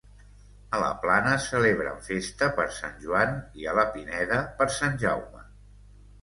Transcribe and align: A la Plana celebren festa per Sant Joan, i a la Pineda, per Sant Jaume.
A 0.75 0.77
la 0.83 0.85
Plana 1.01 1.33
celebren 1.47 1.99
festa 2.07 2.47
per 2.55 2.65
Sant 2.79 2.97
Joan, 3.05 3.37
i 3.61 3.69
a 3.73 3.77
la 3.81 3.85
Pineda, 3.93 4.41
per 4.63 4.69
Sant 4.79 4.99
Jaume. 5.05 5.47